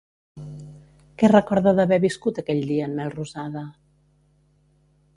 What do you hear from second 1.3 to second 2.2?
recorda d'haver